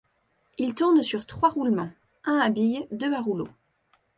Il 0.57 0.73
tourne 0.73 1.03
sur 1.03 1.27
trois 1.27 1.49
roulements, 1.49 1.91
un 2.25 2.39
à 2.39 2.49
billes, 2.49 2.87
deux 2.89 3.13
à 3.13 3.21
rouleaux. 3.21 3.49